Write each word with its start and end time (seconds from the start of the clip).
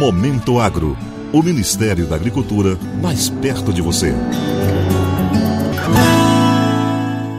Momento 0.00 0.58
Agro. 0.58 0.96
O 1.30 1.42
Ministério 1.42 2.06
da 2.06 2.16
Agricultura 2.16 2.78
mais 3.02 3.28
perto 3.28 3.70
de 3.70 3.82
você. 3.82 4.14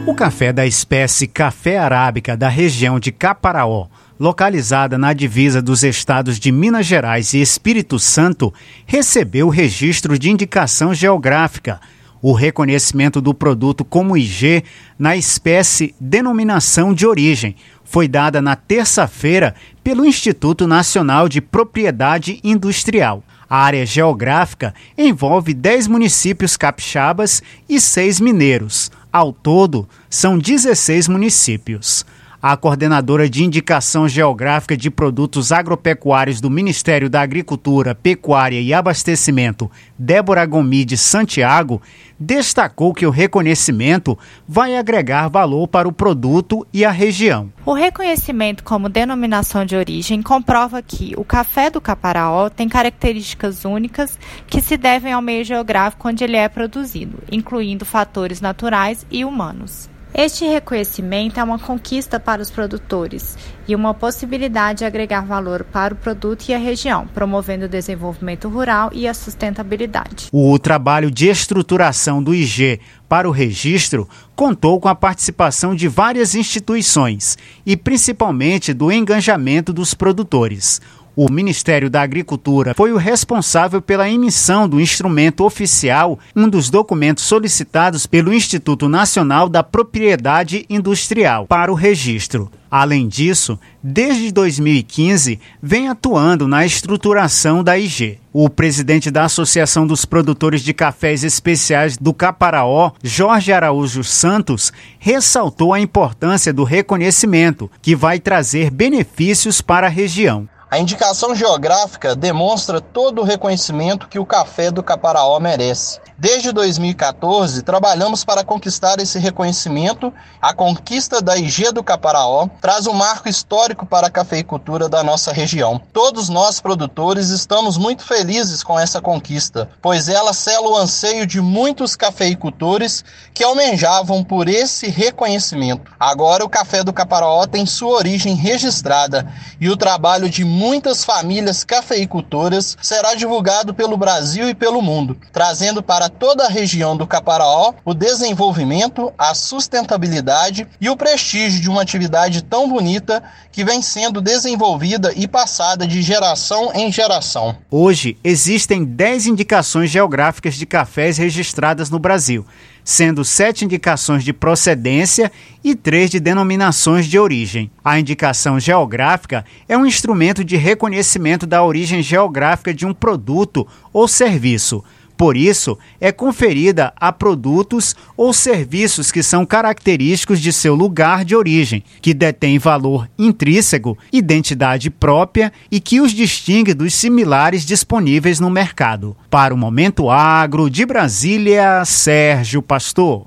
O 0.06 0.14
café 0.14 0.52
da 0.52 0.64
espécie 0.64 1.26
café 1.26 1.76
arábica 1.76 2.36
da 2.36 2.48
região 2.48 3.00
de 3.00 3.10
Caparaó, 3.10 3.88
localizada 4.16 4.96
na 4.96 5.12
divisa 5.12 5.60
dos 5.60 5.82
estados 5.82 6.38
de 6.38 6.52
Minas 6.52 6.86
Gerais 6.86 7.34
e 7.34 7.40
Espírito 7.40 7.98
Santo, 7.98 8.54
recebeu 8.86 9.48
o 9.48 9.50
registro 9.50 10.16
de 10.16 10.30
indicação 10.30 10.94
geográfica, 10.94 11.80
o 12.22 12.32
reconhecimento 12.32 13.20
do 13.20 13.34
produto 13.34 13.84
como 13.84 14.16
IG 14.16 14.62
na 14.96 15.16
espécie 15.16 15.92
denominação 16.00 16.94
de 16.94 17.04
origem, 17.04 17.56
foi 17.84 18.06
dada 18.06 18.40
na 18.40 18.54
terça-feira 18.54 19.54
pelo 19.82 20.06
Instituto 20.06 20.66
Nacional 20.66 21.28
de 21.28 21.40
Propriedade 21.40 22.40
Industrial. 22.44 23.22
A 23.50 23.58
área 23.58 23.84
geográfica 23.84 24.72
envolve 24.96 25.52
10 25.52 25.88
municípios 25.88 26.56
capixabas 26.56 27.42
e 27.68 27.78
6 27.78 28.20
mineiros. 28.20 28.90
Ao 29.12 29.30
todo, 29.30 29.86
são 30.08 30.38
16 30.38 31.08
municípios. 31.08 32.06
A 32.44 32.56
coordenadora 32.56 33.30
de 33.30 33.44
indicação 33.44 34.08
geográfica 34.08 34.76
de 34.76 34.90
produtos 34.90 35.52
agropecuários 35.52 36.40
do 36.40 36.50
Ministério 36.50 37.08
da 37.08 37.20
Agricultura, 37.20 37.94
Pecuária 37.94 38.60
e 38.60 38.74
Abastecimento, 38.74 39.70
Débora 39.96 40.44
Gomide 40.44 40.96
Santiago, 40.96 41.80
destacou 42.18 42.92
que 42.92 43.06
o 43.06 43.10
reconhecimento 43.10 44.18
vai 44.46 44.76
agregar 44.76 45.28
valor 45.28 45.68
para 45.68 45.86
o 45.86 45.92
produto 45.92 46.66
e 46.72 46.84
a 46.84 46.90
região. 46.90 47.48
O 47.64 47.74
reconhecimento 47.74 48.64
como 48.64 48.88
denominação 48.88 49.64
de 49.64 49.76
origem 49.76 50.20
comprova 50.20 50.82
que 50.82 51.14
o 51.16 51.24
café 51.24 51.70
do 51.70 51.80
Caparaó 51.80 52.48
tem 52.48 52.68
características 52.68 53.64
únicas 53.64 54.18
que 54.48 54.60
se 54.60 54.76
devem 54.76 55.12
ao 55.12 55.22
meio 55.22 55.44
geográfico 55.44 56.08
onde 56.08 56.24
ele 56.24 56.36
é 56.36 56.48
produzido, 56.48 57.20
incluindo 57.30 57.84
fatores 57.84 58.40
naturais 58.40 59.06
e 59.12 59.24
humanos. 59.24 59.91
Este 60.14 60.44
reconhecimento 60.44 61.40
é 61.40 61.42
uma 61.42 61.58
conquista 61.58 62.20
para 62.20 62.42
os 62.42 62.50
produtores 62.50 63.38
e 63.66 63.74
uma 63.74 63.94
possibilidade 63.94 64.80
de 64.80 64.84
agregar 64.84 65.22
valor 65.22 65.64
para 65.64 65.94
o 65.94 65.96
produto 65.96 66.48
e 66.48 66.54
a 66.54 66.58
região, 66.58 67.06
promovendo 67.14 67.64
o 67.64 67.68
desenvolvimento 67.68 68.46
rural 68.46 68.90
e 68.92 69.08
a 69.08 69.14
sustentabilidade. 69.14 70.28
O 70.30 70.58
trabalho 70.58 71.10
de 71.10 71.28
estruturação 71.28 72.22
do 72.22 72.34
IG 72.34 72.78
para 73.08 73.26
o 73.26 73.32
registro 73.32 74.06
contou 74.36 74.78
com 74.78 74.88
a 74.88 74.94
participação 74.94 75.74
de 75.74 75.88
várias 75.88 76.34
instituições 76.34 77.38
e 77.64 77.74
principalmente 77.74 78.74
do 78.74 78.92
engajamento 78.92 79.72
dos 79.72 79.94
produtores. 79.94 80.80
O 81.14 81.30
Ministério 81.30 81.90
da 81.90 82.00
Agricultura 82.00 82.72
foi 82.74 82.90
o 82.90 82.96
responsável 82.96 83.82
pela 83.82 84.08
emissão 84.08 84.66
do 84.66 84.80
instrumento 84.80 85.44
oficial, 85.44 86.18
um 86.34 86.48
dos 86.48 86.70
documentos 86.70 87.24
solicitados 87.24 88.06
pelo 88.06 88.32
Instituto 88.32 88.88
Nacional 88.88 89.46
da 89.46 89.62
Propriedade 89.62 90.64
Industrial, 90.70 91.46
para 91.46 91.70
o 91.70 91.74
registro. 91.74 92.50
Além 92.70 93.06
disso, 93.06 93.58
desde 93.82 94.32
2015 94.32 95.38
vem 95.62 95.88
atuando 95.88 96.48
na 96.48 96.64
estruturação 96.64 97.62
da 97.62 97.78
IG. 97.78 98.18
O 98.32 98.48
presidente 98.48 99.10
da 99.10 99.24
Associação 99.24 99.86
dos 99.86 100.06
Produtores 100.06 100.62
de 100.62 100.72
Cafés 100.72 101.22
Especiais 101.22 101.98
do 101.98 102.14
Caparaó, 102.14 102.92
Jorge 103.04 103.52
Araújo 103.52 104.02
Santos, 104.02 104.72
ressaltou 104.98 105.74
a 105.74 105.80
importância 105.80 106.50
do 106.50 106.64
reconhecimento, 106.64 107.70
que 107.82 107.94
vai 107.94 108.18
trazer 108.18 108.70
benefícios 108.70 109.60
para 109.60 109.88
a 109.88 109.90
região. 109.90 110.48
A 110.72 110.78
indicação 110.78 111.34
geográfica 111.34 112.16
demonstra 112.16 112.80
todo 112.80 113.20
o 113.20 113.24
reconhecimento 113.24 114.08
que 114.08 114.18
o 114.18 114.24
café 114.24 114.70
do 114.70 114.82
Caparaó 114.82 115.38
merece. 115.38 116.00
Desde 116.16 116.50
2014, 116.50 117.62
trabalhamos 117.62 118.24
para 118.24 118.44
conquistar 118.44 119.00
esse 119.00 119.18
reconhecimento. 119.18 120.10
A 120.40 120.54
conquista 120.54 121.20
da 121.20 121.36
IG 121.36 121.72
do 121.72 121.82
Caparaó 121.82 122.46
traz 122.60 122.86
um 122.86 122.92
marco 122.94 123.28
histórico 123.28 123.84
para 123.84 124.06
a 124.06 124.10
cafeicultura 124.10 124.88
da 124.88 125.02
nossa 125.02 125.32
região. 125.32 125.78
Todos 125.92 126.30
nós, 126.30 126.60
produtores, 126.60 127.28
estamos 127.28 127.76
muito 127.76 128.04
felizes 128.04 128.62
com 128.62 128.78
essa 128.78 129.00
conquista, 129.00 129.68
pois 129.82 130.08
ela 130.08 130.32
sela 130.32 130.70
o 130.70 130.76
anseio 130.76 131.26
de 131.26 131.40
muitos 131.40 131.96
cafeicultores 131.96 133.04
que 133.34 133.44
almejavam 133.44 134.22
por 134.22 134.48
esse 134.48 134.88
reconhecimento. 134.88 135.92
Agora, 135.98 136.44
o 136.44 136.48
café 136.48 136.84
do 136.84 136.92
Caparaó 136.92 137.46
tem 137.46 137.66
sua 137.66 137.96
origem 137.96 138.36
registrada 138.36 139.26
e 139.60 139.68
o 139.68 139.76
trabalho 139.76 140.30
de 140.30 140.44
muitas 140.62 141.04
famílias 141.04 141.64
cafeicultoras 141.64 142.76
será 142.80 143.16
divulgado 143.16 143.74
pelo 143.74 143.96
Brasil 143.96 144.48
e 144.48 144.54
pelo 144.54 144.80
mundo, 144.80 145.16
trazendo 145.32 145.82
para 145.82 146.08
toda 146.08 146.46
a 146.46 146.48
região 146.48 146.96
do 146.96 147.04
Caparaó 147.04 147.74
o 147.84 147.92
desenvolvimento, 147.92 149.12
a 149.18 149.34
sustentabilidade 149.34 150.68
e 150.80 150.88
o 150.88 150.96
prestígio 150.96 151.60
de 151.60 151.68
uma 151.68 151.82
atividade 151.82 152.44
tão 152.44 152.68
bonita 152.68 153.24
que 153.50 153.64
vem 153.64 153.82
sendo 153.82 154.20
desenvolvida 154.20 155.12
e 155.16 155.26
passada 155.26 155.84
de 155.84 156.00
geração 156.00 156.70
em 156.72 156.92
geração. 156.92 157.56
Hoje 157.68 158.16
existem 158.22 158.84
10 158.84 159.26
indicações 159.26 159.90
geográficas 159.90 160.54
de 160.54 160.64
cafés 160.64 161.18
registradas 161.18 161.90
no 161.90 161.98
Brasil 161.98 162.46
sendo 162.84 163.24
sete 163.24 163.64
indicações 163.64 164.24
de 164.24 164.32
procedência 164.32 165.30
e 165.62 165.74
três 165.74 166.10
de 166.10 166.18
denominações 166.18 167.06
de 167.06 167.18
origem. 167.18 167.70
A 167.84 167.98
indicação 167.98 168.58
geográfica 168.58 169.44
é 169.68 169.76
um 169.76 169.86
instrumento 169.86 170.44
de 170.44 170.56
reconhecimento 170.56 171.46
da 171.46 171.62
origem 171.62 172.02
geográfica 172.02 172.74
de 172.74 172.86
um 172.86 172.92
produto 172.92 173.66
ou 173.92 174.08
serviço 174.08 174.82
por 175.16 175.36
isso, 175.36 175.78
é 176.00 176.10
conferida 176.10 176.92
a 176.96 177.12
produtos 177.12 177.94
ou 178.16 178.32
serviços 178.32 179.12
que 179.12 179.22
são 179.22 179.46
característicos 179.46 180.40
de 180.40 180.52
seu 180.52 180.74
lugar 180.74 181.24
de 181.24 181.36
origem, 181.36 181.82
que 182.00 182.14
detêm 182.14 182.58
valor 182.58 183.08
intrínseco, 183.18 183.96
identidade 184.12 184.90
própria 184.90 185.52
e 185.70 185.80
que 185.80 186.00
os 186.00 186.12
distingue 186.12 186.74
dos 186.74 186.94
similares 186.94 187.64
disponíveis 187.64 188.40
no 188.40 188.50
mercado. 188.50 189.16
Para 189.30 189.54
o 189.54 189.56
Momento 189.56 190.10
Agro 190.10 190.68
de 190.68 190.84
Brasília, 190.84 191.84
Sérgio 191.84 192.62
Pastor. 192.62 193.26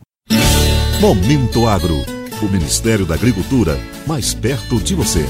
Momento 1.00 1.67
Agro. 1.67 2.03
O 2.41 2.46
Ministério 2.47 3.06
da 3.06 3.16
Agricultura 3.16 3.79
mais 4.06 4.34
perto 4.34 4.78
de 4.78 4.94
você. 4.94 5.25